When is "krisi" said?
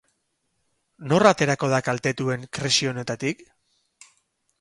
2.59-2.89